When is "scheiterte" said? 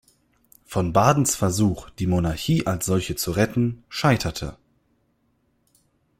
3.87-4.57